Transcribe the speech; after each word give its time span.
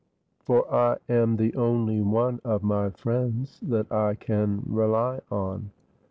"For 0.45 0.65
I 0.73 0.97
am 1.09 1.37
the 1.37 1.53
only 1.55 2.01
one 2.01 2.41
of 2.43 2.63
my 2.63 2.89
friends 2.89 3.59
that 3.59 3.91
I 3.91 4.15
can 4.15 4.63
rely 4.67 5.19
on." 5.29 5.69